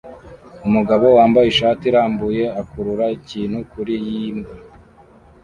[0.67, 4.53] Umugabo wambaye ishati irambuye akurura ikintu kure yimbwa